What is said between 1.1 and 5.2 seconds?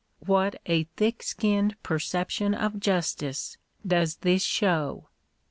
skinned percep tion of justice does this show!